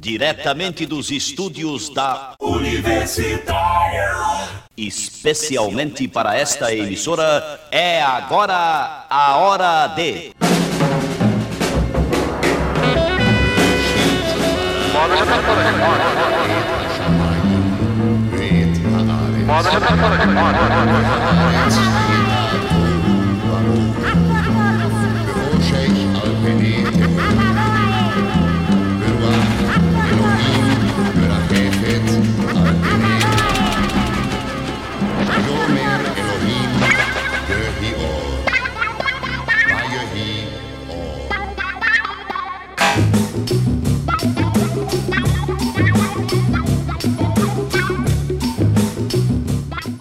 [0.00, 4.16] diretamente dos estúdios da Universitária.
[4.74, 10.32] Especialmente para esta emissora, é agora a hora de.
[19.44, 19.70] Moda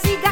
[0.00, 0.31] siga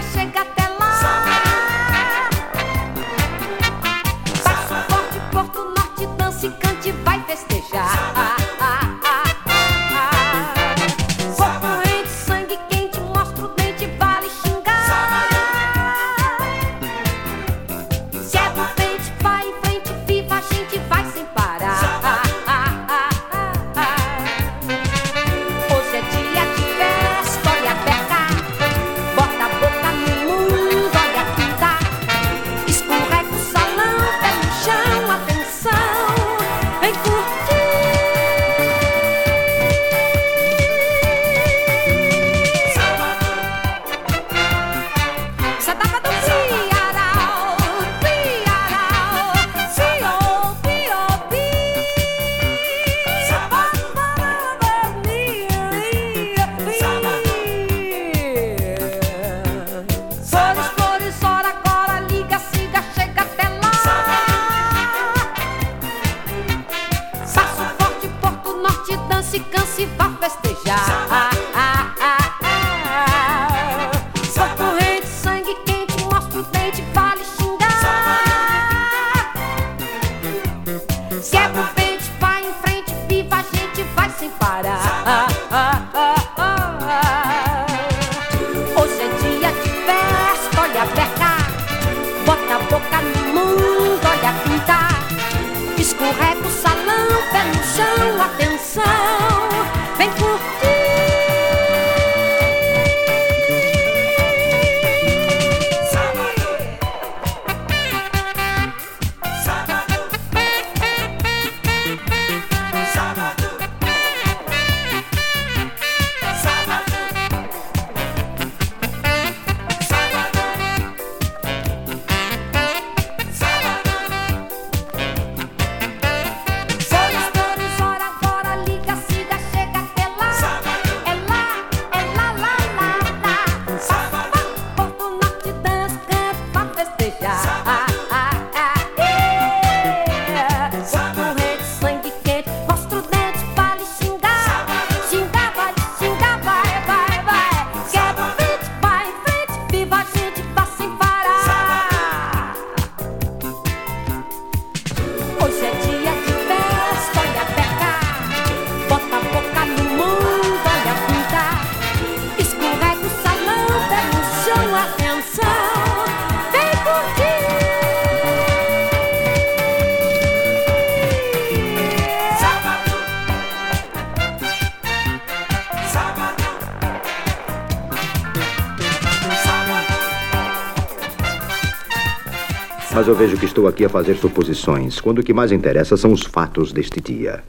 [183.11, 186.23] eu vejo que estou aqui a fazer suposições, quando o que mais interessa são os
[186.23, 187.43] fatos deste dia.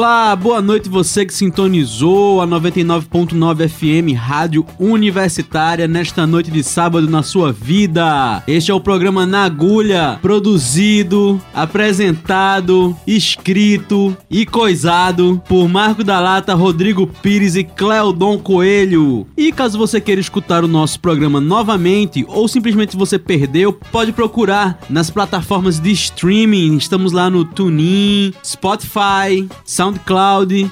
[0.00, 7.06] Olá, boa noite você que sintonizou a 99.9 FM Rádio Universitária nesta noite de sábado
[7.06, 8.42] na sua vida.
[8.46, 16.54] Este é o programa Na Agulha, produzido, apresentado, escrito e coisado por Marco da Lata,
[16.54, 19.26] Rodrigo Pires e Cleodon Coelho.
[19.36, 24.78] E caso você queira escutar o nosso programa novamente ou simplesmente você perdeu, pode procurar
[24.88, 26.78] nas plataformas de streaming.
[26.78, 29.89] Estamos lá no TuneIn, Spotify, SoundCloud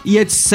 [0.04, 0.52] e etc.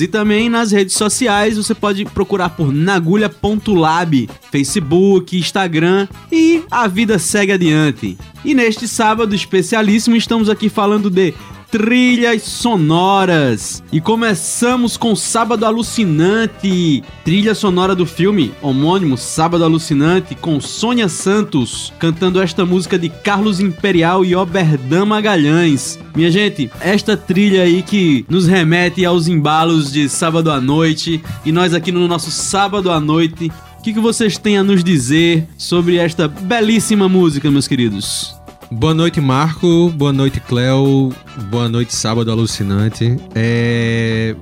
[0.00, 7.18] E também nas redes sociais você pode procurar por nagulha.lab, Facebook, Instagram e a vida
[7.18, 8.16] segue adiante.
[8.44, 11.34] E neste sábado especialíssimo estamos aqui falando de
[11.70, 13.82] trilhas sonoras.
[13.92, 21.92] E começamos com Sábado Alucinante, trilha sonora do filme homônimo Sábado Alucinante, com Sônia Santos
[21.98, 25.98] cantando esta música de Carlos Imperial e Oberdan Magalhães.
[26.14, 31.52] Minha gente, esta trilha aí que nos remete aos embalos de sábado à noite e
[31.52, 33.50] nós aqui no nosso sábado à noite.
[33.78, 38.39] O que, que vocês têm a nos dizer sobre esta belíssima música, meus queridos?
[38.72, 39.90] Boa noite, Marco.
[39.90, 41.12] Boa noite, Cleo.
[41.50, 43.16] Boa noite, Sábado Alucinante.
[43.34, 44.36] É...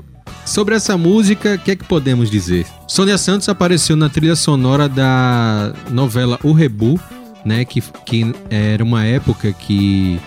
[0.44, 2.66] Sobre essa música, o que é que podemos dizer?
[2.86, 7.00] Sônia Santos apareceu na trilha sonora da novela O Rebu,
[7.42, 7.64] né?
[7.64, 10.20] Que, que era uma época que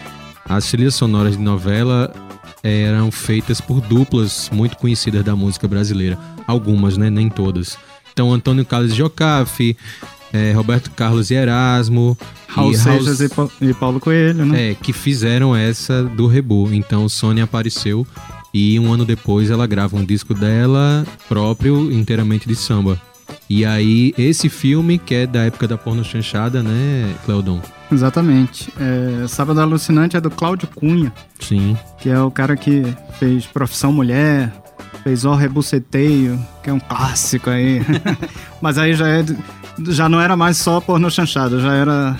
[0.50, 2.12] as trilhas sonoras de novela
[2.63, 6.18] eram feitas por duplas muito conhecidas da música brasileira.
[6.48, 7.12] Algumas, né?
[7.12, 7.77] Nem todas.
[8.12, 9.77] Então, Antônio Carlos Jocafe,
[10.33, 12.18] é, Roberto Carlos e Erasmo.
[12.48, 14.72] Raul e Seixas e, Pa- e Paulo Coelho, né?
[14.72, 16.69] É, que fizeram essa do Rebu.
[16.74, 18.06] Então Sônia apareceu
[18.54, 23.00] e um ano depois ela grava um disco dela próprio, inteiramente de samba.
[23.50, 27.62] E aí, esse filme, que é da época da porno chanchada, né, Cleodon?
[27.92, 28.72] Exatamente.
[28.80, 31.77] É, Sábado Alucinante é do Cláudio Cunha, Sim.
[32.00, 32.84] que é o cara que
[33.19, 34.51] fez Profissão Mulher,
[35.03, 37.81] fez O Rebuceteio, que é um clássico aí.
[38.62, 39.25] Mas aí já, é,
[39.89, 42.15] já não era mais só porno chanchada, já era.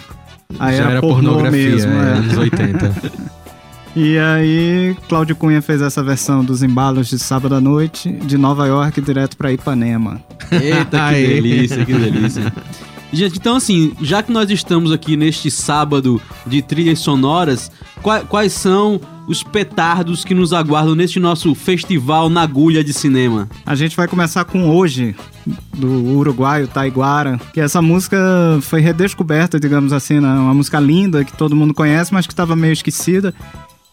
[0.60, 1.92] Aí Já era, era pornografia, mesmo.
[1.94, 2.14] é, é.
[2.14, 2.92] anos 80.
[3.94, 8.66] E aí, Cláudio Cunha fez essa versão dos embalos de sábado à noite, de Nova
[8.66, 10.22] York direto pra Ipanema.
[10.50, 12.54] Eita, que delícia, que delícia.
[13.12, 17.70] Gente, então assim, já que nós estamos aqui neste sábado de trilhas sonoras,
[18.02, 18.98] qua- quais são
[19.32, 23.50] os petardos que nos aguardam neste nosso festival na agulha de cinema?
[23.66, 25.16] A gente vai começar com Hoje,
[25.76, 25.88] do
[26.18, 28.18] uruguaio Taiguara, que essa música
[28.62, 30.28] foi redescoberta, digamos assim, né?
[30.28, 33.34] uma música linda que todo mundo conhece, mas que estava meio esquecida.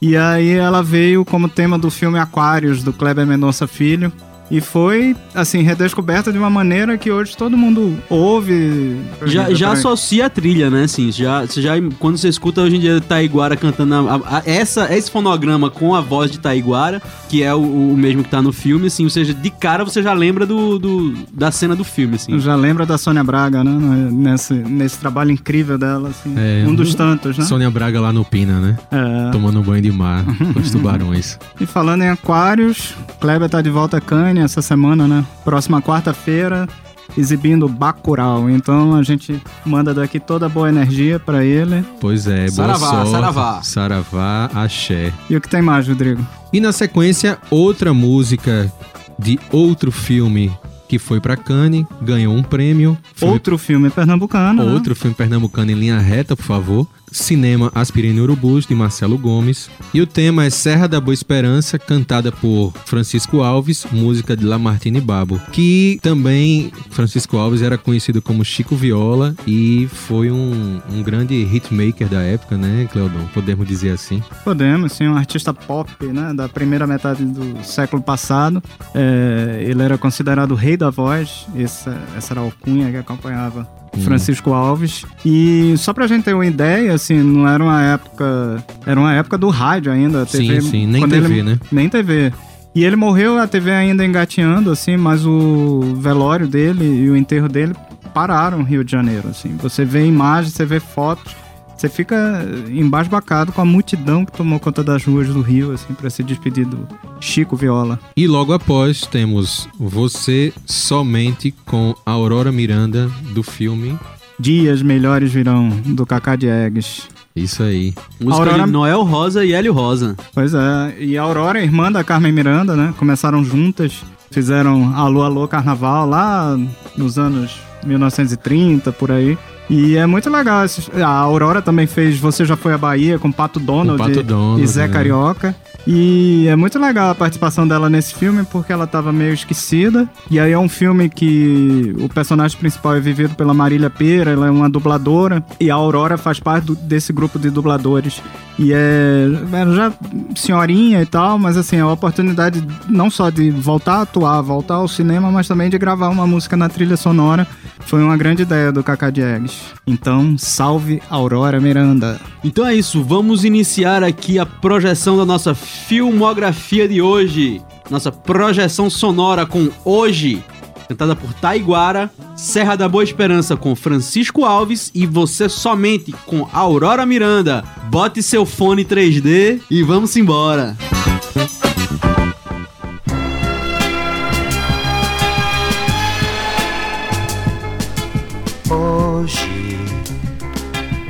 [0.02, 4.12] E aí ela veio como tema do filme Aquários, do Kleber Mendonça Filho.
[4.50, 8.96] E foi, assim, redescoberta de uma maneira que hoje todo mundo ouve.
[9.26, 10.84] Já, já associa a trilha, né?
[10.84, 14.94] Assim, já, já, quando você escuta hoje em dia Taiguara cantando a- a- a- essa,
[14.96, 18.52] esse fonograma com a voz de Taiguara, que é o, o mesmo que tá no
[18.52, 22.16] filme, assim, ou seja, de cara você já lembra do, do- da cena do filme,
[22.16, 22.38] assim.
[22.40, 23.70] Já lembra da Sônia Braga, né?
[24.10, 26.34] Nesse, nesse trabalho incrível dela, assim.
[26.36, 27.44] É, um dos tantos, né?
[27.44, 28.78] Sônia Braga lá no Pina, né?
[28.90, 29.30] É.
[29.30, 30.24] Tomando banho de mar
[30.54, 31.38] com os tubarões.
[31.60, 35.24] E falando em aquários, Kleber tá de volta a Cannes essa semana, né?
[35.44, 36.68] Próxima quarta-feira,
[37.16, 38.48] exibindo Bacurau.
[38.50, 41.84] Então a gente manda daqui toda a boa energia pra ele.
[42.00, 43.10] Pois é, boa Saravá, sorte.
[43.10, 43.62] saravá.
[43.62, 45.12] Saravá, axé.
[45.28, 46.24] E o que tem mais, Rodrigo?
[46.52, 48.72] E na sequência, outra música
[49.18, 50.52] de outro filme
[50.88, 52.96] que foi pra Cannes, ganhou um prêmio.
[53.14, 54.64] Foi Outro filme pernambucano.
[54.64, 54.72] né?
[54.72, 56.86] Outro filme pernambucano em linha reta, por favor.
[57.12, 59.70] Cinema Aspirina Urubus, de Marcelo Gomes.
[59.92, 65.00] E o tema é Serra da Boa Esperança, cantada por Francisco Alves, música de Lamartine
[65.00, 65.40] Babo.
[65.52, 72.08] Que também Francisco Alves era conhecido como Chico Viola e foi um, um grande hitmaker
[72.08, 73.26] da época, né, Cleodon?
[73.32, 74.22] Podemos dizer assim.
[74.44, 76.32] Podemos, sim, um artista pop, né?
[76.34, 78.62] Da primeira metade do século passado.
[78.94, 81.46] É, ele era considerado o rei da voz.
[81.56, 85.04] Essa, essa era a alcunha que acompanhava Francisco Alves.
[85.24, 88.64] E só pra gente ter uma ideia, assim, não era uma época.
[88.86, 90.22] Era uma época do rádio ainda.
[90.22, 91.58] a Sim, TV, sim, nem TV, ele- né?
[91.70, 92.32] Nem TV.
[92.74, 97.48] E ele morreu, a TV ainda engateando, assim, mas o velório dele e o enterro
[97.48, 97.74] dele
[98.14, 99.56] pararam no Rio de Janeiro, assim.
[99.60, 101.34] Você vê imagens, você vê fotos,
[101.78, 106.10] você fica embasbacado com a multidão que tomou conta das ruas do Rio, assim, pra
[106.10, 106.86] se despedir do
[107.20, 107.98] Chico Viola.
[108.16, 113.96] E logo após temos Você Somente com Aurora Miranda, do filme.
[114.40, 117.08] Dias melhores virão, do Cacá Diegues.
[117.34, 117.94] Isso aí.
[118.20, 120.16] Música Aurora- de Noel Rosa e Hélio Rosa.
[120.34, 122.92] Pois é, e a Aurora, irmã da Carmen Miranda, né?
[122.98, 126.58] Começaram juntas, fizeram Alô Alô Carnaval lá
[126.96, 127.56] nos anos
[127.86, 129.38] 1930, por aí.
[129.70, 130.64] E é muito legal.
[131.04, 134.62] A Aurora também fez Você Já Foi à Bahia com Pato Donald, Pato e- Donald,
[134.62, 134.92] e Zé né?
[134.92, 135.54] Carioca.
[135.86, 140.06] E é muito legal a participação dela nesse filme porque ela tava meio esquecida.
[140.30, 144.46] E aí é um filme que o personagem principal é vivido pela Marília Pera, ela
[144.48, 145.42] é uma dubladora.
[145.58, 148.20] E a Aurora faz parte do- desse grupo de dubladores.
[148.58, 149.92] E é, é já
[150.34, 154.74] senhorinha e tal, mas assim, é a oportunidade não só de voltar a atuar, voltar
[154.74, 157.46] ao cinema, mas também de gravar uma música na trilha sonora.
[157.88, 159.62] Foi uma grande ideia do Cacá Diegues.
[159.86, 162.20] Então, salve Aurora Miranda.
[162.44, 167.62] Então é isso, vamos iniciar aqui a projeção da nossa filmografia de hoje.
[167.90, 170.44] Nossa projeção sonora com Hoje,
[170.86, 177.06] cantada por Taiguara, Serra da Boa Esperança com Francisco Alves e Você Somente com Aurora
[177.06, 177.64] Miranda.
[177.90, 180.76] Bote seu fone 3D e vamos embora.
[180.78, 180.97] Hoje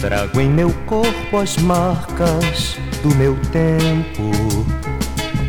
[0.08, 4.30] trago em meu corpo as marcas do meu tempo,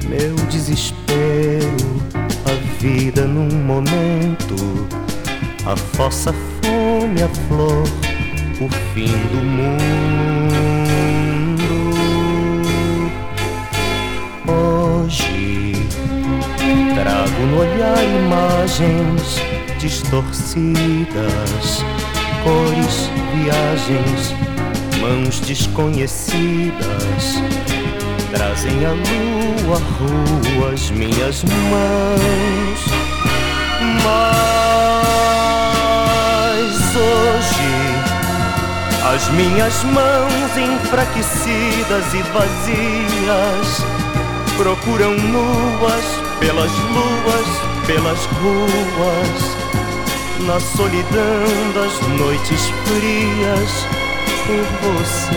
[0.06, 1.78] meu desespero,
[2.46, 4.86] a vida num momento,
[5.66, 7.88] a fossa fome, a flor,
[8.60, 9.70] o fim do mundo.
[14.46, 15.74] Hoje
[16.96, 19.40] trago no olhar imagens
[19.80, 21.82] distorcidas,
[22.44, 24.36] cores, viagens,
[25.00, 27.42] mãos desconhecidas.
[28.32, 32.86] Trazem a lua, a rua, as minhas mãos.
[34.04, 34.46] Mas
[36.96, 37.72] hoje
[39.14, 43.84] as minhas mãos enfraquecidas e vazias
[44.56, 47.48] procuram nuas pelas luas,
[47.86, 49.58] pelas ruas,
[50.46, 53.86] na solidão das noites frias
[54.46, 55.36] por você.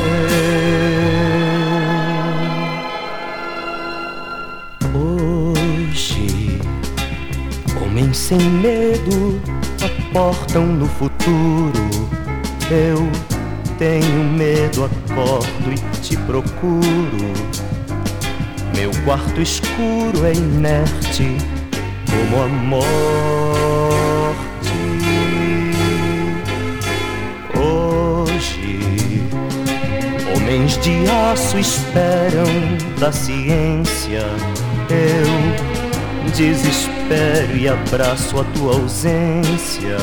[4.94, 6.60] Hoje,
[7.80, 9.40] homens sem medo
[9.82, 11.90] aportam no futuro.
[12.70, 13.10] Eu
[13.78, 17.32] tenho medo, acordo e te procuro.
[18.74, 21.36] Meu quarto escuro é inerte
[22.06, 22.48] como a
[30.52, 32.44] homens de aço esperam
[33.00, 34.26] da ciência.
[34.90, 39.96] Eu desespero e abraço a tua ausência.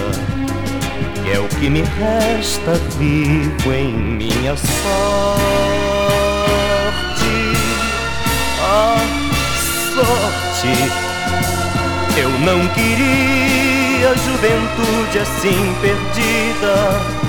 [1.24, 5.30] Que é o que me resta vivo em minha sorte
[8.64, 8.98] a
[9.94, 10.68] sorte.
[12.18, 17.29] Eu não queria juventude assim perdida.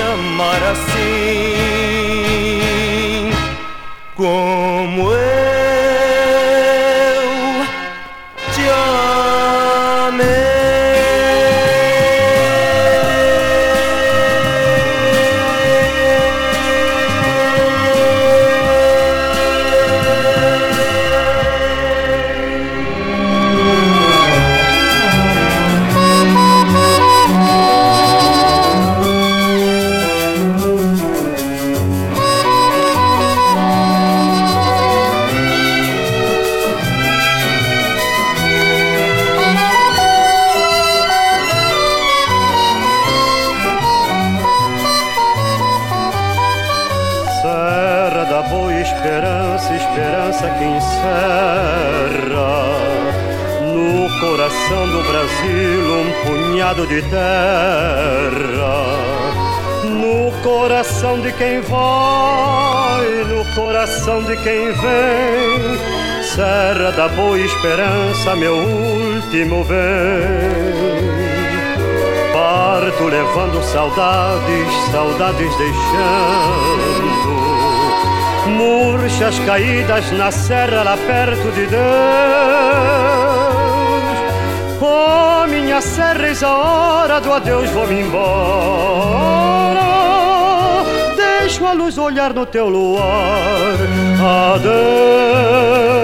[0.00, 1.02] amar assim.
[4.16, 5.41] Como eu
[67.62, 69.78] esperança, meu último bem.
[72.32, 77.22] Parto levando saudades, saudades deixando
[78.48, 81.82] murchas caídas na serra lá perto de Deus.
[84.80, 89.80] Oh, minha serra, eis a hora do adeus, vou-me embora.
[91.14, 93.76] Deixo a luz olhar no teu luar.
[94.56, 96.02] Adeus.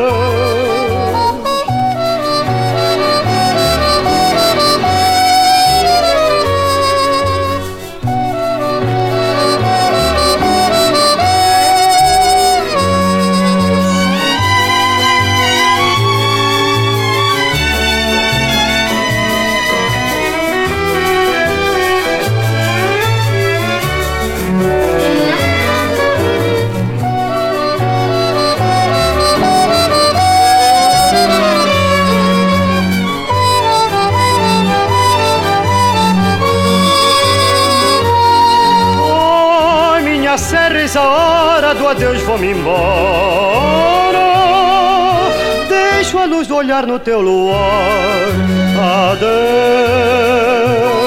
[41.98, 44.18] Adeus vou-me embora.
[45.68, 48.28] Deixo a luz do olhar no teu luar.
[49.10, 50.97] Adeus.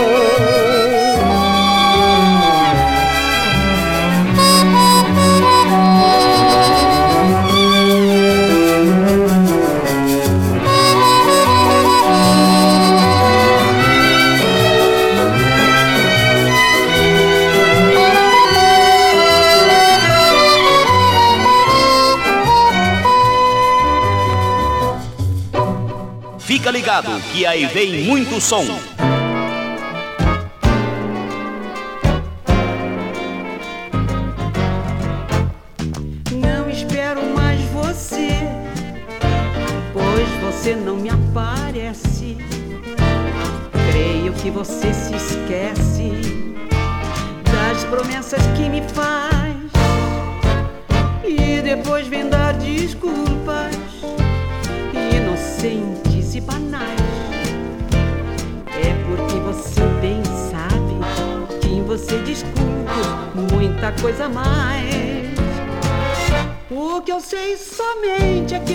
[27.31, 28.65] Que aí vem muito som.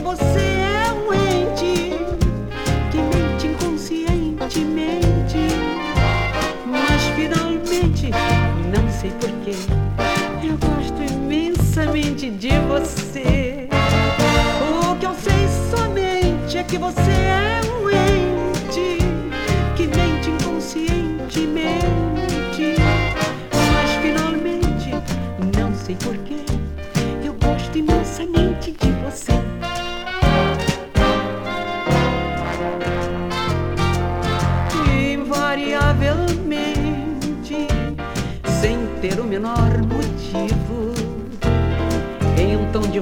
[0.07, 0.76] Você é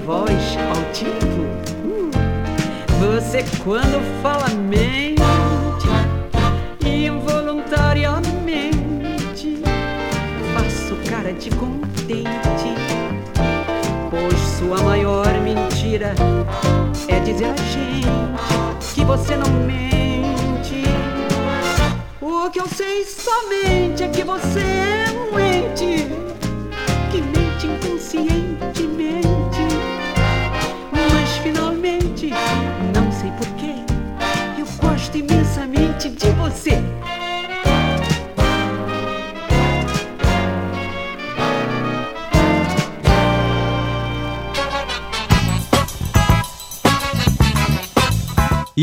[0.05, 1.47] voz altivo,
[1.83, 2.11] hum,
[3.01, 5.25] você quando fala mente,
[6.85, 9.63] involuntariamente,
[10.53, 12.75] faço cara de contente,
[14.11, 16.15] pois sua maior mentira
[17.09, 20.85] é dizer a gente que você não mente.
[22.21, 26.24] O que eu sei somente é que você é um ente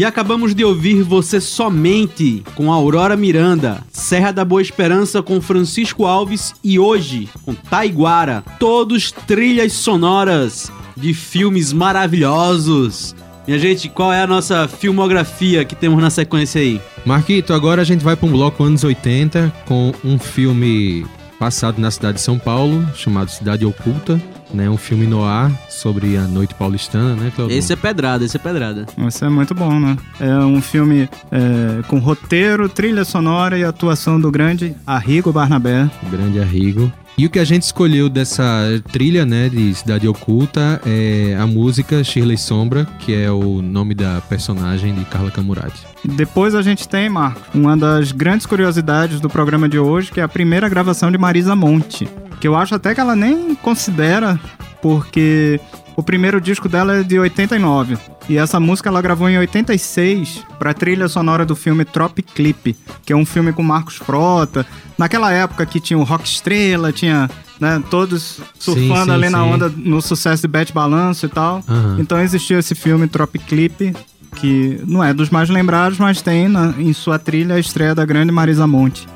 [0.02, 6.08] E acabamos de ouvir Você Somente com Aurora Miranda, Serra da Boa Esperança com Francisco
[6.08, 8.44] Alves e hoje com Taiguara.
[8.58, 13.16] Todos trilhas sonoras de filmes maravilhosos.
[13.46, 16.82] Minha gente, qual é a nossa filmografia que temos na sequência aí?
[17.06, 21.06] Marquito, agora a gente vai para um bloco anos 80 com um filme
[21.38, 24.20] passado na cidade de São Paulo, chamado Cidade Oculta,
[24.54, 24.70] né?
[24.70, 27.58] Um filme no ar sobre a noite paulistana, né, Claudio?
[27.58, 28.86] Esse é pedrada, esse é pedrada.
[29.08, 29.98] Isso é muito bom, né?
[30.20, 35.90] É um filme é, com roteiro, trilha sonora e atuação do grande Arrigo Barnabé.
[36.10, 36.92] Grande Arrigo.
[37.18, 42.04] E o que a gente escolheu dessa trilha, né, de Cidade Oculta é a música
[42.04, 45.86] Shirley Sombra, que é o nome da personagem de Carla Camurati.
[46.04, 50.24] Depois a gente tem, Marco, uma das grandes curiosidades do programa de hoje, que é
[50.24, 52.08] a primeira gravação de Marisa Monte.
[52.40, 54.40] Que eu acho até que ela nem considera,
[54.82, 55.60] porque
[55.96, 57.98] o primeiro disco dela é de 89.
[58.30, 63.12] E essa música ela gravou em 86 para trilha sonora do filme Trop Clip, que
[63.12, 64.66] é um filme com Marcos Frota.
[64.98, 67.30] Naquela época que tinha o Rock Estrela, tinha
[67.60, 69.50] né, todos surfando sim, ali na sim.
[69.50, 71.64] onda no sucesso de Bete Balanço e tal.
[71.68, 71.98] Aham.
[72.00, 73.94] Então existiu esse filme Trop Clip,
[74.36, 78.06] que não é dos mais lembrados, mas tem na- em sua trilha a estreia da
[78.06, 79.08] grande Marisa Monte.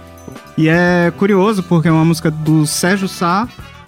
[0.58, 3.48] E é curioso porque é uma música do Sérgio Sá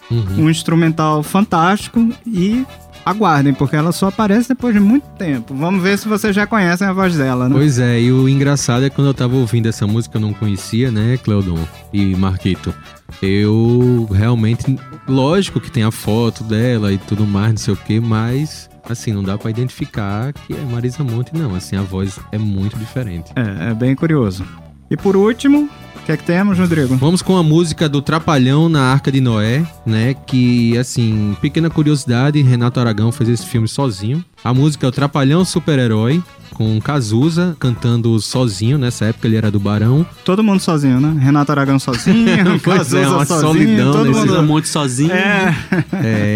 [0.10, 0.46] Uhum.
[0.46, 2.66] Um instrumental fantástico e
[3.10, 5.54] aguardem, porque ela só aparece depois de muito tempo.
[5.56, 7.56] Vamos ver se vocês já conhecem a voz dela, né?
[7.56, 10.34] Pois é, e o engraçado é que quando eu tava ouvindo essa música eu não
[10.34, 11.60] conhecia, né, Cleodon
[11.94, 12.74] e Marquito.
[13.22, 18.00] Eu realmente, lógico que tem a foto dela e tudo mais, não sei o que,
[18.00, 21.56] mas assim, não dá pra identificar que é Marisa Monte, não.
[21.56, 23.32] Assim, a voz é muito diferente.
[23.36, 24.46] É, é bem curioso.
[24.90, 25.70] E por último,
[26.08, 26.96] que é que temos, Rodrigo?
[26.96, 30.14] Vamos com a música do Trapalhão na Arca de Noé, né?
[30.14, 34.24] Que, assim, pequena curiosidade, Renato Aragão fez esse filme sozinho.
[34.42, 38.78] A música é o Trapalhão Super-Herói, com Cazuza cantando sozinho.
[38.78, 40.08] Nessa época ele era do Barão.
[40.24, 41.14] Todo mundo sozinho, né?
[41.22, 44.30] Renato Aragão sozinho, Pois Cazuza é, uma sozinho, solidão todo nesse mundo...
[44.30, 45.12] Marisa Monte sozinho.
[45.12, 45.56] É,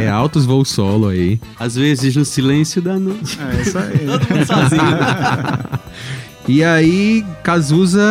[0.06, 1.40] É, altos voos solo aí.
[1.58, 3.40] Às vezes no silêncio da noite.
[3.40, 4.00] é isso aí.
[4.00, 4.82] Todo mundo sozinho.
[6.48, 8.02] E aí, Cazuza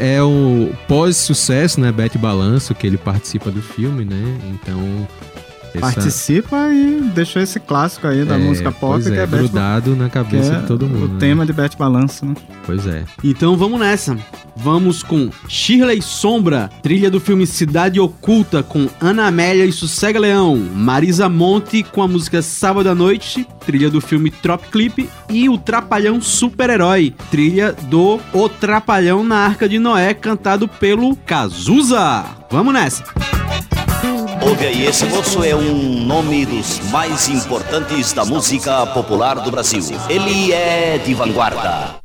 [0.00, 1.90] é o pós-sucesso, né?
[1.90, 4.38] Bete Balanço, que ele participa do filme, né?
[4.44, 5.08] Então.
[5.74, 9.26] Essa- Participa e deixou esse clássico aí da é, música pop, pois que é, é,
[9.26, 11.04] Beth grudado na que cabeça é de todo mundo.
[11.04, 11.16] o né?
[11.20, 12.34] tema de Beth Balanço, né?
[12.66, 13.04] Pois é.
[13.24, 14.16] Então vamos nessa.
[14.56, 20.56] Vamos com Shirley Sombra, trilha do filme Cidade Oculta com Ana Amélia e Sossega Leão,
[20.56, 25.56] Marisa Monte com a música Sábado à Noite, trilha do filme Trop Clip e o
[25.56, 32.24] Trapalhão Super-Herói, trilha do O Trapalhão na Arca de Noé, cantado pelo Cazuza.
[32.50, 33.39] Vamos nessa.
[34.50, 39.80] Ouve aí, esse moço é um nome dos mais importantes da música popular do Brasil.
[40.08, 42.00] Ele é de vanguarda.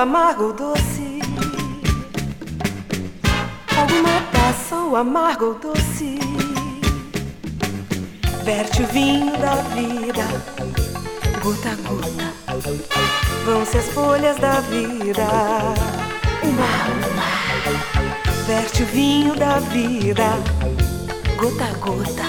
[0.00, 1.20] Amargo doce.
[3.76, 6.18] Alguma taça ou amargo doce.
[8.42, 10.24] Verte o vinho da vida,
[11.42, 12.32] gota a gota.
[13.44, 15.26] Vão-se as folhas da vida,
[16.44, 16.70] uma
[17.10, 17.28] uma.
[18.46, 20.30] Verte o vinho da vida,
[21.36, 22.24] gota a gota.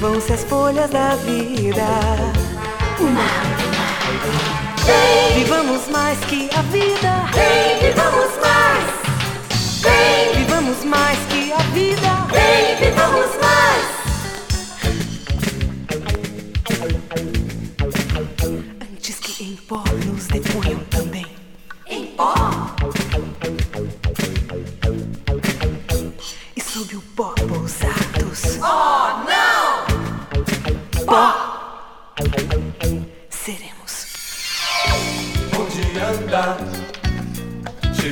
[0.00, 1.84] Vão-se as folhas da vida,
[2.98, 3.55] uma uma.
[4.86, 7.12] Vem, vivamos mais que a vida.
[7.34, 8.84] Vem, vivamos mais.
[9.82, 12.26] Vem, vivamos mais que a vida.
[12.30, 13.84] Vem, vivamos mais.
[18.92, 21.26] Antes que em pó nos deponham também.
[21.88, 22.34] Em pó.
[26.56, 28.58] E sob o pó pousados.
[28.62, 31.04] Oh, não!
[31.04, 31.45] Pó.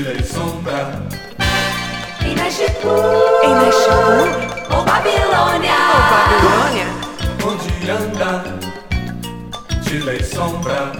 [0.06, 1.02] E sombra,
[2.22, 2.92] Em Naishipur.
[3.42, 4.76] Em Naishipur.
[4.76, 5.78] Ou Babilônia.
[5.94, 6.88] Ou Babilônia.
[7.46, 8.44] onde anda.
[9.82, 10.92] Chile sombra,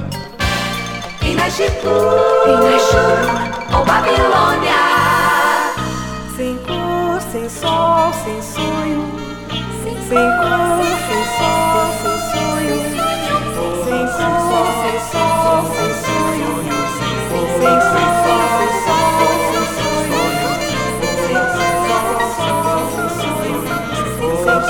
[1.22, 2.46] Em Naishipur.
[2.46, 3.76] Em Naishipur.
[3.78, 4.82] Ou Babilônia.
[6.36, 9.04] Sem cor, sem sol, sem sonho.
[10.08, 12.76] Sem cor, sem sol, sem sonho.
[13.84, 16.52] Sem cor, sem sol, sem sonho.
[16.96, 18.13] Sem cor, sem sol,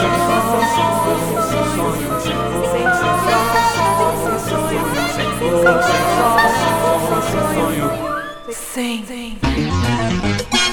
[0.04, 2.12] Sem sol, sem sonho.
[2.70, 3.08] Sem sol,
[7.22, 7.88] sem sonho.
[8.52, 10.63] Sem, sem.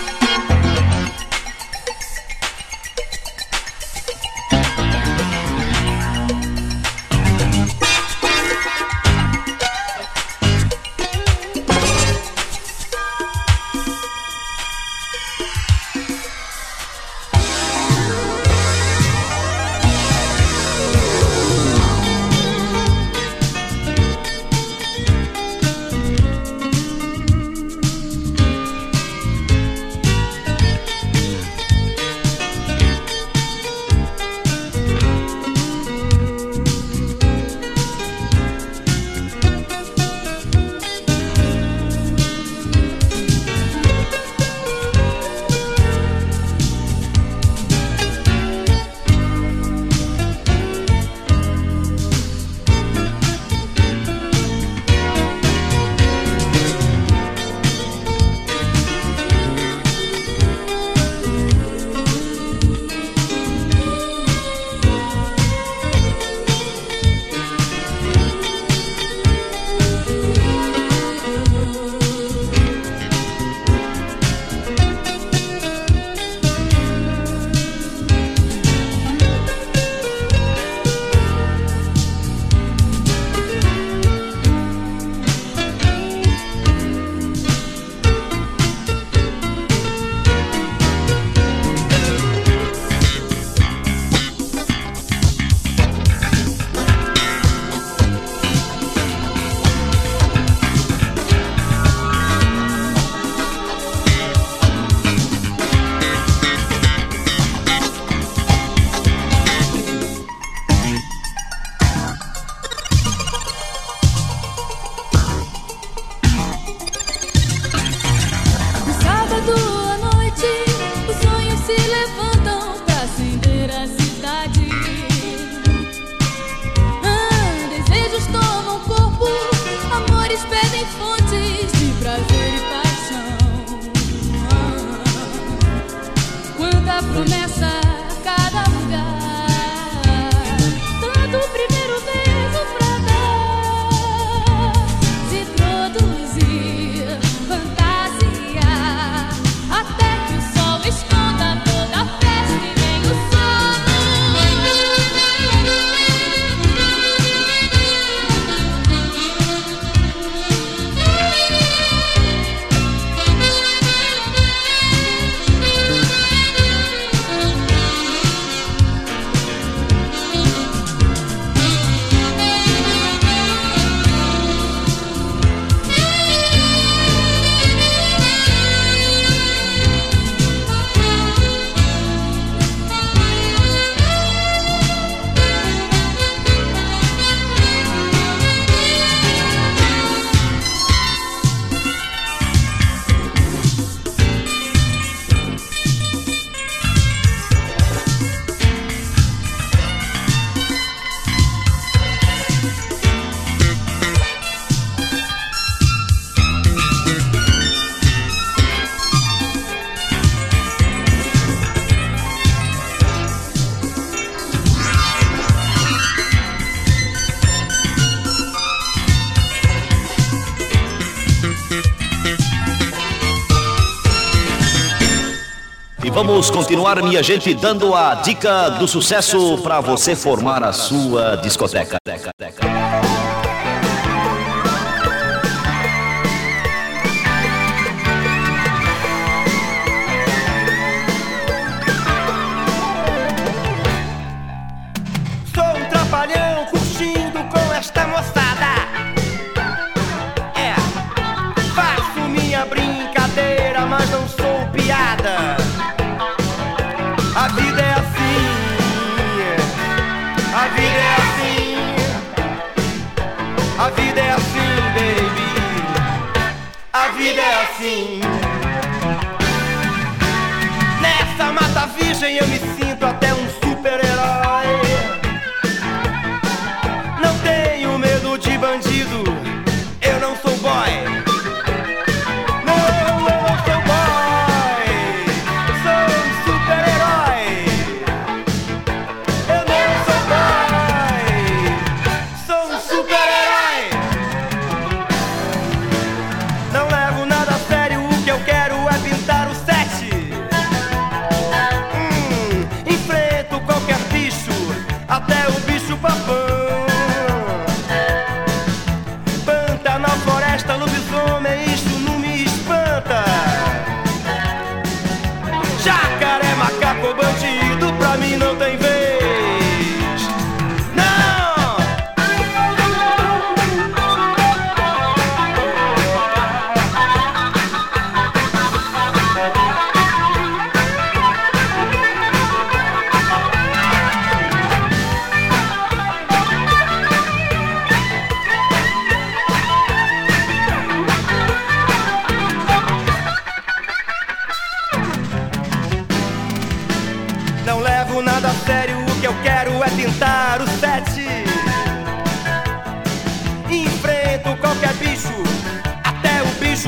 [226.71, 232.00] continuar, minha gente, dando a dica do sucesso para você formar a sua discoteca.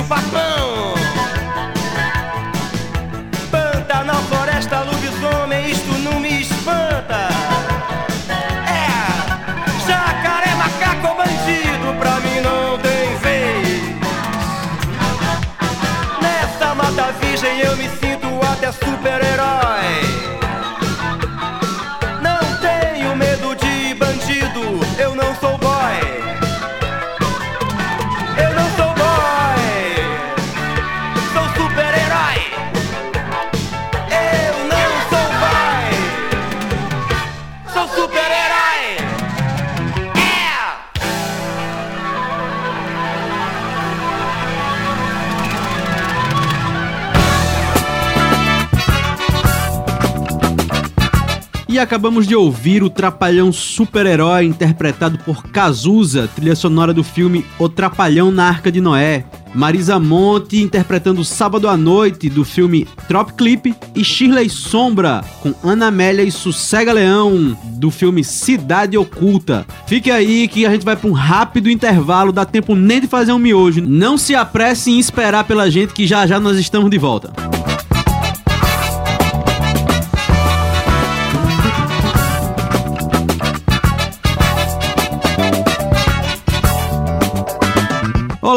[0.04, 0.94] chupapão.
[3.50, 7.30] Pantanal, floresta, lobisomem, isto não me espanta.
[8.68, 13.84] É, jacaré, macaco, bandido, pra mim não tem vez.
[16.22, 19.33] Nessa mata virgem eu me sinto até super
[51.84, 58.32] acabamos de ouvir o Trapalhão Super-Herói, interpretado por Cazuza, trilha sonora do filme O Trapalhão
[58.32, 59.26] na Arca de Noé.
[59.54, 63.76] Marisa Monte interpretando Sábado à Noite, do filme Trop Clip.
[63.94, 69.66] E Shirley Sombra, com Ana Amélia e Sossega Leão, do filme Cidade Oculta.
[69.86, 73.32] Fique aí que a gente vai para um rápido intervalo, dá tempo nem de fazer
[73.32, 73.82] um miojo.
[73.82, 77.32] Não se apresse em esperar pela gente que já já nós estamos de volta.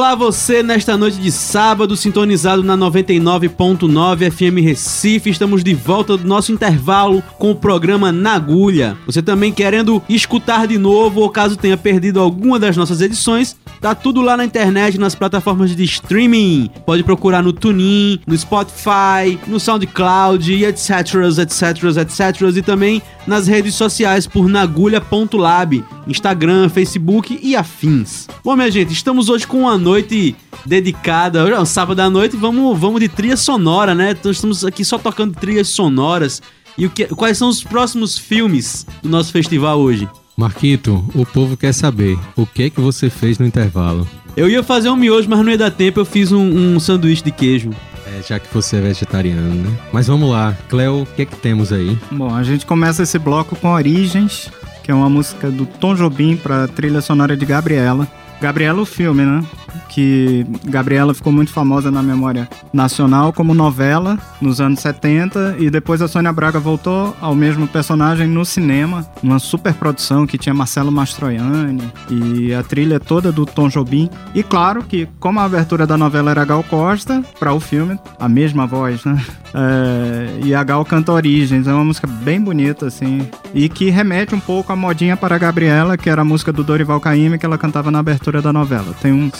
[0.06, 5.30] Olá você nesta noite de sábado, sintonizado na 99.9 FM Recife.
[5.30, 8.96] Estamos de volta do nosso intervalo com o programa Na Agulha.
[9.04, 13.96] Você também querendo escutar de novo ou caso tenha perdido alguma das nossas edições, tá
[13.96, 16.70] tudo lá na internet, nas plataformas de streaming.
[16.86, 20.88] Pode procurar no TuneIn, no Spotify, no SoundCloud etc,
[21.40, 28.26] etc, etc e também nas redes sociais por nagulha.lab, Instagram, Facebook e afins.
[28.44, 32.36] Bom, minha gente, estamos hoje com uma noite dedicada, hoje é um sábado à noite,
[32.36, 34.12] vamos, vamos de trilha sonora, né?
[34.12, 36.40] Então estamos aqui só tocando trilhas sonoras.
[36.78, 40.08] E o que, quais são os próximos filmes do nosso festival hoje?
[40.36, 44.06] Marquito, o povo quer saber o que que você fez no intervalo.
[44.36, 47.24] Eu ia fazer um miojo, mas não ia dar tempo, eu fiz um, um sanduíche
[47.24, 47.70] de queijo.
[48.06, 49.76] É, já que você é vegetariano, né?
[49.92, 51.98] Mas vamos lá, Cleo, o que é que temos aí?
[52.10, 54.50] Bom, a gente começa esse bloco com Origens,
[54.82, 58.06] que é uma música do Tom Jobim para trilha sonora de Gabriela.
[58.40, 59.44] Gabriela, o filme, né?
[59.88, 66.02] Que Gabriela ficou muito famosa na memória nacional como novela nos anos 70 e depois
[66.02, 70.92] a Sônia Braga voltou ao mesmo personagem no cinema, numa super produção que tinha Marcelo
[70.92, 74.10] Mastroianni e a trilha toda do Tom Jobim.
[74.34, 78.28] E claro que, como a abertura da novela era Gal Costa, para o filme, a
[78.28, 79.24] mesma voz, né?
[79.58, 84.34] É, e a Gal canta Origens, é uma música bem bonita, assim, e que remete
[84.34, 87.56] um pouco à modinha para Gabriela, que era a música do Dorival Caymmi que ela
[87.56, 88.94] cantava na abertura da novela.
[89.00, 89.30] Tem um.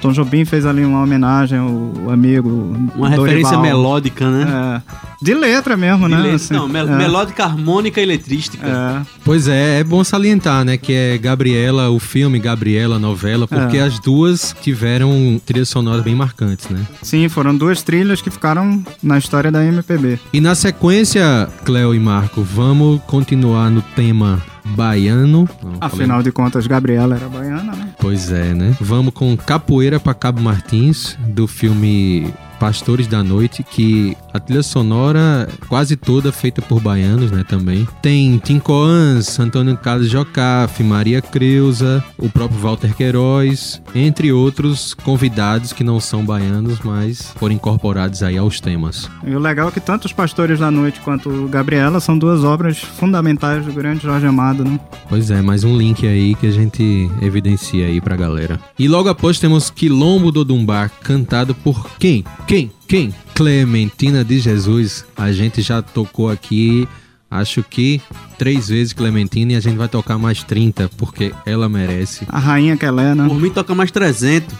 [0.00, 2.48] Tom Jobim fez ali uma homenagem ao amigo.
[2.94, 4.82] Uma referência melódica, né?
[4.90, 5.06] É.
[5.22, 6.16] De letra mesmo, né?
[6.18, 6.96] Letra, Assim, não, mel- é.
[6.96, 8.66] melódica, harmônica e eletrística.
[8.66, 9.00] É.
[9.24, 13.78] Pois é, é bom salientar, né, que é Gabriela, o filme, Gabriela, a novela, porque
[13.78, 13.82] É.
[13.82, 16.80] as duas tiveram trilhas sonoras bem marcantes, né?
[17.02, 20.18] Sim, foram duas trilhas que ficaram na história da MPB.
[20.32, 25.48] E na sequência, Cleo e Marco, vamos continuar no tema baiano.
[25.62, 27.85] Não, Afinal de contas, Gabriela era baiana, né?
[28.06, 28.72] Pois é, né?
[28.80, 35.48] Vamos com Capoeira para Cabo Martins, do filme Pastores da Noite, que a trilha sonora
[35.68, 37.86] quase toda feita por baianos, né, também.
[38.02, 45.72] Tem Tim Coans, Antônio Carlos Jocafe, Maria Creuza, o próprio Walter Queiroz, entre outros convidados
[45.72, 49.08] que não são baianos, mas foram incorporados aí aos temas.
[49.24, 52.78] E o legal é que tanto os Pastores da Noite quanto Gabriela são duas obras
[52.78, 54.78] fundamentais do grande Jorge Amado, né?
[55.08, 58.58] Pois é, mais um link aí que a gente evidencia aí pra galera.
[58.78, 62.24] E logo após temos Quilombo do Dumbar, cantado por quem?
[62.46, 62.70] Quem?
[62.86, 63.12] Quem?
[63.34, 65.04] Clementina de Jesus.
[65.16, 66.86] A gente já tocou aqui,
[67.28, 68.00] acho que
[68.38, 72.24] três vezes Clementina e a gente vai tocar mais 30, porque ela merece.
[72.28, 73.26] A rainha que ela é, né?
[73.26, 74.54] Por mim toca mais 300.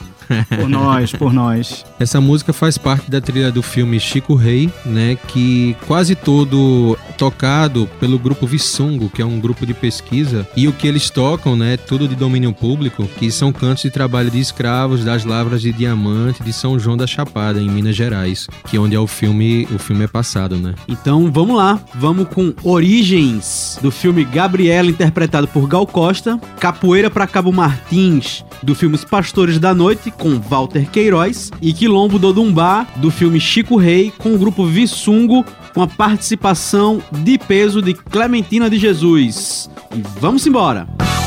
[0.49, 1.85] Por nós, por nós.
[1.99, 5.17] Essa música faz parte da trilha do filme Chico Rei, né?
[5.29, 10.47] Que quase todo tocado pelo grupo Vissungo, que é um grupo de pesquisa.
[10.57, 11.77] E o que eles tocam, né?
[11.77, 16.43] Tudo de domínio público, que são cantos de trabalho de escravos das lavras de diamante
[16.43, 19.79] de São João da Chapada, em Minas Gerais, que é onde é o filme, o
[19.79, 20.75] filme é passado, né?
[20.89, 27.27] Então vamos lá, vamos com Origens, do filme Gabriela, interpretado por Gal Costa, Capoeira para
[27.27, 32.87] Cabo Martins, do filme Os Pastores da Noite, com Walter Queiroz, e Quilombo do Dumbá,
[32.97, 35.45] do filme Chico Rei, com o grupo Vissungo,
[35.75, 39.69] com a participação de peso de Clementina de Jesus.
[39.95, 40.87] E vamos embora!
[40.99, 41.26] Vim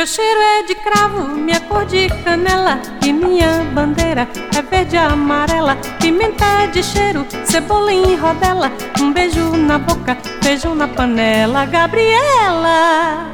[0.00, 4.26] Meu cheiro é de cravo, minha cor de canela E minha bandeira
[4.56, 5.76] é verde e amarela.
[6.00, 8.72] Pimenta é de cheiro, cebola em rodela.
[8.98, 11.66] Um beijo na boca, feijão na panela.
[11.66, 13.26] Gabriela!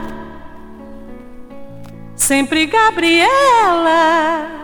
[2.16, 4.55] Sempre Gabriela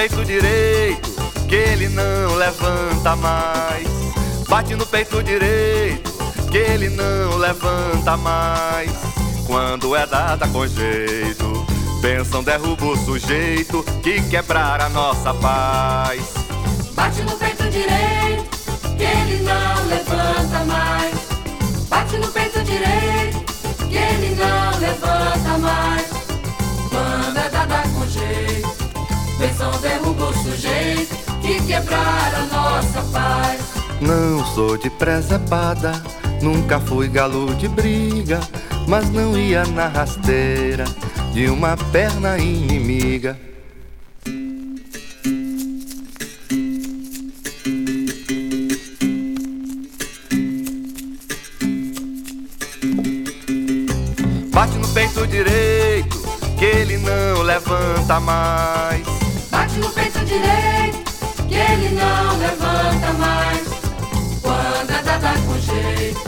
[0.00, 1.10] peito direito,
[1.46, 3.86] que ele não levanta mais.
[4.48, 6.10] Bate no peito direito,
[6.50, 8.90] que ele não levanta mais.
[9.46, 11.66] Quando é dada com jeito,
[12.00, 16.32] pensam derruba o sujeito que quebrar a nossa paz.
[16.94, 18.58] Bate no peito direito,
[18.96, 21.14] que ele não levanta mais.
[21.90, 23.38] Bate no peito direito,
[23.86, 26.06] que ele não levanta mais.
[26.88, 28.49] Quando é dada com jeito,
[29.40, 33.60] pensam derruba o sujeito que quebrar a nossa paz.
[34.00, 35.92] Não sou de presepada,
[36.42, 38.38] nunca fui galo de briga,
[38.86, 40.84] mas não ia na rasteira
[41.32, 43.38] de uma perna inimiga.
[54.52, 56.20] Bate no peito direito,
[56.58, 59.19] que ele não levanta mais.
[59.70, 60.98] Bate no peito direito,
[61.48, 63.68] que ele não levanta mais.
[64.42, 66.20] Quando é dada com jeito,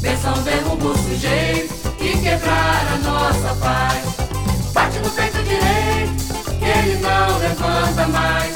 [0.00, 4.72] pensam derruba o sujeito e quebrar a nossa paz.
[4.72, 8.54] Bate no peito direito, que ele não levanta mais.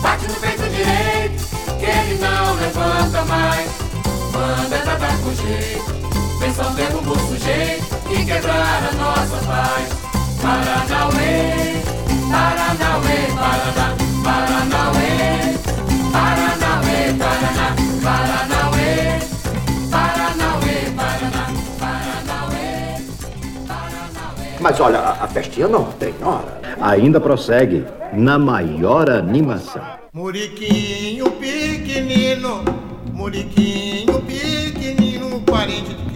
[0.00, 1.44] Bate no peito direito,
[1.78, 3.70] que ele não levanta mais.
[4.32, 9.88] Quando é dada com jeito, pensam derruba o sujeito e quebrar a nossa paz.
[10.40, 11.82] Paranauê,
[12.30, 15.12] Paranauê, Paraná, Paranauê,
[16.12, 17.66] Paranauê, Paraná,
[18.04, 19.18] Paranauê,
[19.90, 21.42] Paranauê, Paraná,
[21.80, 22.68] Paranauê.
[24.60, 26.60] Mas olha, a, a festinha não tem hora.
[26.80, 29.82] Ainda prossegue na maior animação.
[30.12, 32.64] Muriquinho pequenino,
[33.12, 36.07] Muriquinho pequenino, parente do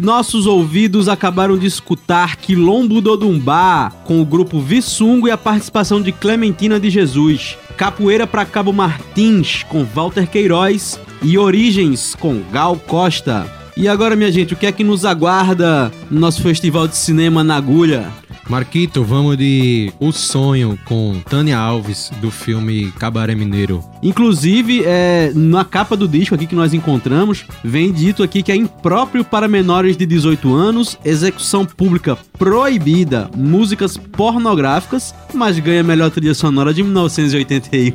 [0.00, 6.00] Nossos ouvidos acabaram de escutar Quilombo do Dumbá, com o grupo Vissungo e a participação
[6.00, 7.58] de Clementina de Jesus.
[7.76, 10.98] Capoeira para Cabo Martins, com Walter Queiroz.
[11.22, 13.46] E Origens, com Gal Costa.
[13.76, 17.44] E agora, minha gente, o que é que nos aguarda no nosso festival de cinema
[17.44, 18.10] na agulha?
[18.50, 23.80] Marquito, vamos de O Sonho com Tânia Alves, do filme Cabaré Mineiro.
[24.02, 28.56] Inclusive, é, na capa do disco aqui que nós encontramos, vem dito aqui que é
[28.56, 36.34] impróprio para menores de 18 anos, execução pública proibida, músicas pornográficas, mas ganha melhor trilha
[36.34, 37.92] sonora de 1981.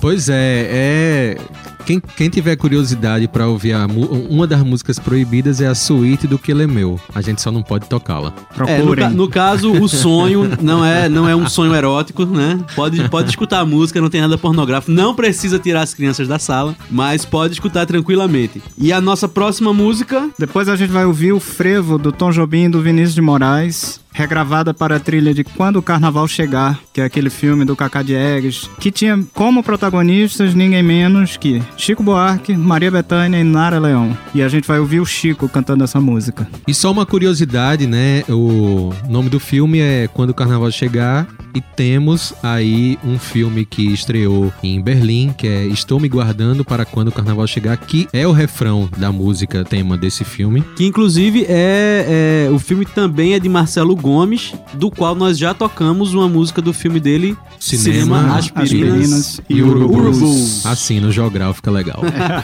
[0.00, 1.38] Pois é, é.
[1.86, 6.36] Quem, quem tiver curiosidade pra ouvir a uma das músicas proibidas é a suíte do
[6.36, 7.00] Quelemeu.
[7.14, 8.34] A gente só não pode tocá-la.
[8.66, 12.58] É, no, no caso, o sonho não é, não é um sonho erótico, né?
[12.74, 14.90] Pode, pode escutar a música, não tem nada pornográfico.
[14.90, 18.60] Não precisa tirar as crianças da sala, mas pode escutar tranquilamente.
[18.76, 20.28] E a nossa próxima música.
[20.36, 24.00] Depois a gente vai ouvir o Frevo do Tom Jobim e do Vinícius de Moraes,
[24.16, 28.02] regravada para a trilha de Quando o Carnaval Chegar, que é aquele filme do Cacá
[28.02, 34.16] Diegues, que tinha como protagonistas ninguém menos que Chico Buarque, Maria Bethânia e Nara Leão.
[34.34, 36.48] E a gente vai ouvir o Chico cantando essa música.
[36.66, 38.24] E só uma curiosidade, né?
[38.28, 41.26] O nome do filme é Quando o Carnaval Chegar.
[41.56, 46.84] E temos aí um filme que estreou em Berlim, que é Estou Me Guardando para
[46.84, 50.62] Quando o Carnaval Chegar, que é o refrão da música tema desse filme.
[50.76, 55.54] Que inclusive é, é- o filme também é de Marcelo Gomes, do qual nós já
[55.54, 59.96] tocamos uma música do filme dele, Cinema, Aspirinas, e Urubus.
[60.20, 60.66] Urubus.
[60.66, 62.02] Assim, no jogral fica legal.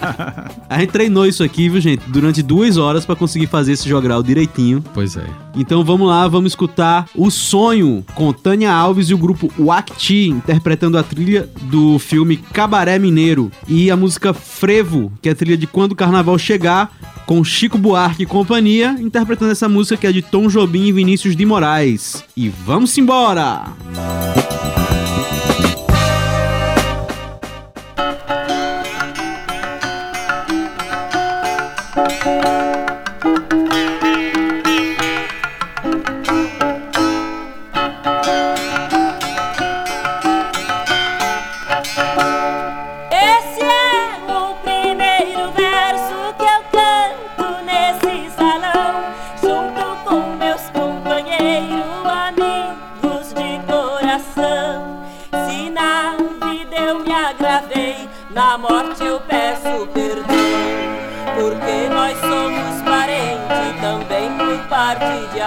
[0.71, 2.03] A gente treinou isso aqui, viu, gente?
[2.09, 4.83] Durante duas horas pra conseguir fazer esse jogral direitinho.
[4.95, 5.27] Pois é.
[5.55, 10.99] Então vamos lá, vamos escutar O Sonho com Tânia Alves e o grupo Wakti, interpretando
[10.99, 13.51] a trilha do filme Cabaré Mineiro.
[13.69, 16.91] E a música Frevo, que é a trilha de Quando o Carnaval Chegar,
[17.27, 21.37] com Chico Buarque e companhia, interpretando essa música que é de Tom Jobim e Vinícius
[21.37, 22.25] de Moraes.
[22.37, 23.73] E vamos embora!
[23.93, 24.52] Esse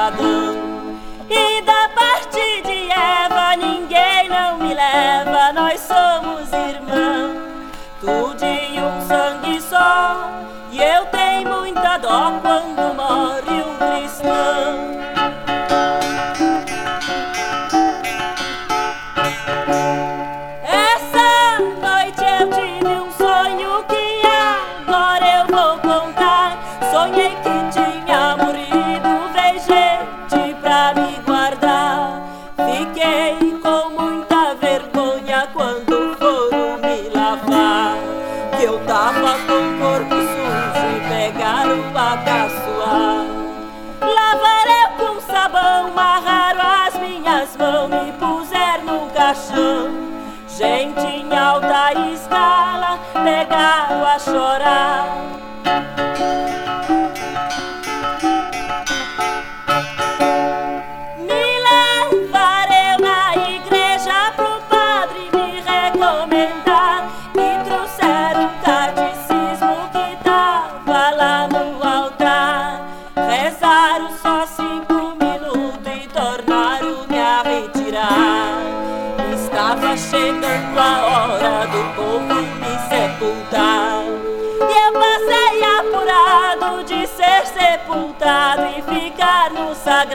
[0.08, 9.02] E da parte de Eva ninguém não me leva, nós somos irmãos, tudo de um
[9.08, 10.30] sangue só.
[10.72, 13.05] E eu tenho muita dó quando morre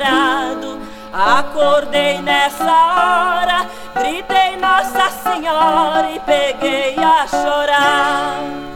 [0.01, 0.81] sagrado.
[1.13, 8.70] Acordei nessa hora, gritei Nossa Senhora e peguei a chorar.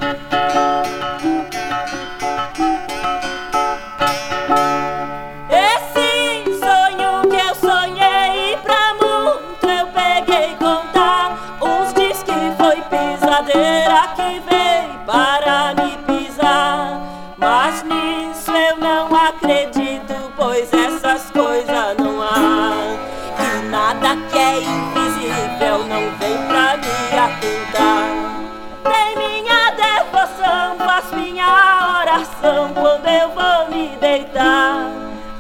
[32.45, 34.91] Oração quando eu vou me deitar.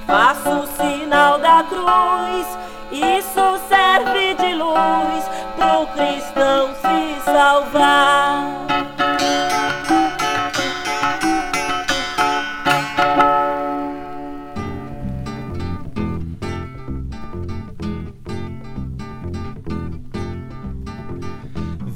[0.07, 2.47] Faço o sinal da cruz,
[2.91, 5.25] isso serve de luz
[5.57, 8.65] pro cristão se salvar.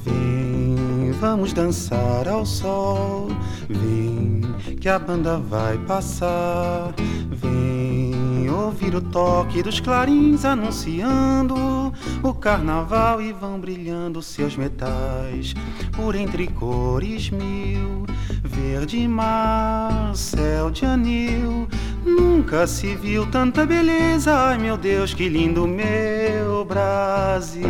[0.05, 3.28] Vem, vamos dançar ao sol.
[4.81, 6.95] Que a banda vai passar.
[7.31, 15.55] Vem ouvir o toque dos clarins anunciando o carnaval e vão brilhando seus metais
[15.97, 18.07] por entre cores mil.
[18.45, 21.67] Verde mar, céu de anil.
[22.05, 24.33] Nunca se viu tanta beleza.
[24.33, 27.67] Ai meu Deus, que lindo meu Brasil.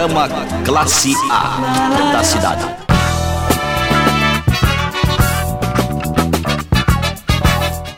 [0.00, 0.30] Programa
[0.64, 2.64] Classe A da cidade.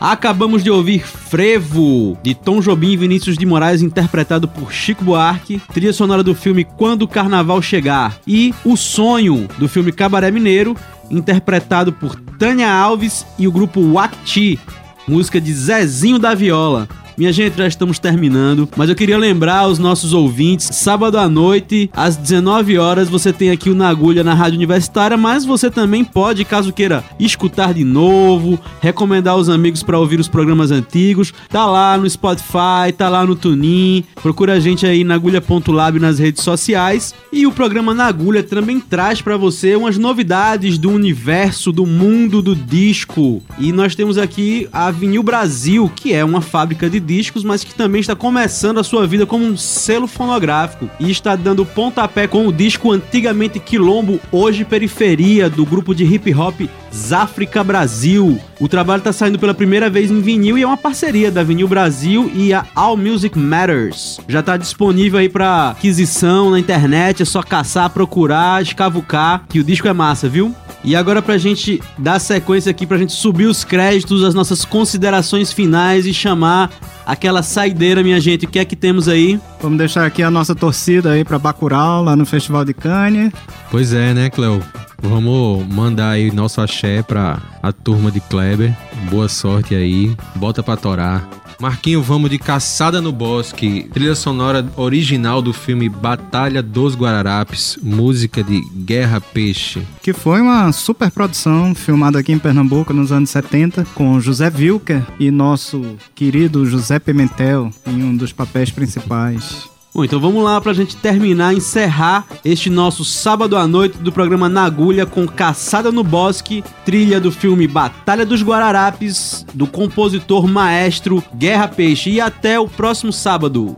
[0.01, 5.61] Acabamos de ouvir Frevo, de Tom Jobim e Vinícius de Moraes, interpretado por Chico Buarque,
[5.73, 10.75] trilha sonora do filme Quando o Carnaval Chegar, e O Sonho, do filme Cabaré Mineiro,
[11.09, 14.59] interpretado por Tânia Alves e o grupo Wati,
[15.07, 16.89] música de Zezinho da Viola.
[17.15, 21.89] Minha gente, já estamos terminando, mas eu queria lembrar aos nossos ouvintes, sábado à noite,
[21.93, 26.03] às 19 horas, você tem aqui o Na Agulha na Rádio Universitária, mas você também
[26.03, 31.67] pode, caso queira escutar de novo, recomendar aos amigos para ouvir os programas antigos, tá
[31.67, 36.43] lá no Spotify, tá lá no TuneIn, procura a gente aí na agulha.lab nas redes
[36.43, 41.85] sociais, e o programa Na Agulha também traz para você umas novidades do universo, do
[41.85, 43.41] mundo do disco.
[43.59, 47.75] E nós temos aqui a Vinil Brasil, que é uma fábrica de discos, mas que
[47.75, 52.47] também está começando a sua vida como um selo fonográfico e está dando pontapé com
[52.47, 56.61] o disco antigamente Quilombo, hoje Periferia, do grupo de hip hop
[56.93, 58.39] Záfrica Brasil.
[58.59, 61.67] O trabalho está saindo pela primeira vez em vinil e é uma parceria da Vinil
[61.67, 64.19] Brasil e a All Music Matters.
[64.27, 69.63] Já está disponível aí para aquisição na internet, é só caçar, procurar, escavucar, que o
[69.63, 70.55] disco é massa, viu?
[70.83, 75.51] E agora pra gente dar sequência aqui, pra gente subir os créditos, as nossas considerações
[75.51, 76.69] finais e chamar
[77.05, 78.45] aquela saideira, minha gente.
[78.45, 79.39] O que é que temos aí?
[79.61, 83.31] Vamos deixar aqui a nossa torcida aí pra Bacurau, lá no Festival de Cannes.
[83.69, 84.61] Pois é, né, Cleo?
[85.01, 88.73] Vamos mandar aí nosso axé pra a turma de Kleber.
[89.09, 90.15] Boa sorte aí.
[90.35, 91.27] Bota pra torar.
[91.63, 98.43] Marquinho, vamos de Caçada no Bosque, trilha sonora original do filme Batalha dos Guararapes, música
[98.43, 99.81] de Guerra Peixe.
[100.01, 105.03] Que foi uma super produção filmada aqui em Pernambuco nos anos 70, com José Wilker
[105.17, 109.71] e nosso querido José Pimentel em um dos papéis principais.
[109.93, 114.49] Bom, então vamos lá pra gente terminar, encerrar este nosso sábado à noite do programa
[114.49, 121.23] Na Agulha com Caçada no Bosque, trilha do filme Batalha dos Guararapes, do compositor maestro
[121.35, 122.09] Guerra Peixe.
[122.09, 123.77] E até o próximo sábado.